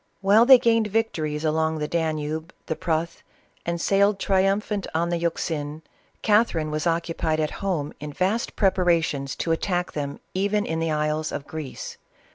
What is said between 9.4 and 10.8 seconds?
at tack them even in